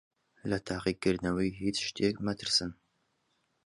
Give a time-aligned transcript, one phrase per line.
[0.49, 2.71] لە تاقیکردنەوەی هیچ شتێک مەترسن.